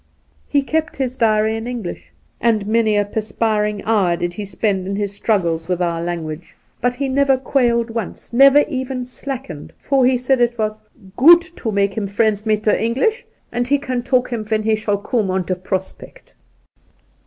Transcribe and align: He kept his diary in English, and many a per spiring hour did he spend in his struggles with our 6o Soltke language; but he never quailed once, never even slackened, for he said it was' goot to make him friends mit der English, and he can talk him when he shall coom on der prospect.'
He 0.47 0.63
kept 0.63 0.97
his 0.97 1.15
diary 1.15 1.55
in 1.55 1.67
English, 1.67 2.11
and 2.39 2.65
many 2.65 2.97
a 2.97 3.05
per 3.05 3.21
spiring 3.21 3.83
hour 3.85 4.17
did 4.17 4.33
he 4.33 4.43
spend 4.45 4.87
in 4.87 4.95
his 4.95 5.13
struggles 5.13 5.67
with 5.67 5.79
our 5.79 5.99
6o 5.99 6.01
Soltke 6.01 6.05
language; 6.07 6.55
but 6.81 6.95
he 6.95 7.07
never 7.07 7.37
quailed 7.37 7.91
once, 7.91 8.33
never 8.33 8.65
even 8.67 9.05
slackened, 9.05 9.71
for 9.77 10.03
he 10.03 10.17
said 10.17 10.41
it 10.41 10.57
was' 10.57 10.81
goot 11.17 11.51
to 11.57 11.71
make 11.71 11.93
him 11.95 12.07
friends 12.07 12.47
mit 12.47 12.63
der 12.63 12.75
English, 12.77 13.23
and 13.51 13.67
he 13.67 13.77
can 13.77 14.01
talk 14.01 14.31
him 14.33 14.43
when 14.45 14.63
he 14.63 14.75
shall 14.75 14.97
coom 14.97 15.29
on 15.29 15.45
der 15.45 15.53
prospect.' 15.53 16.33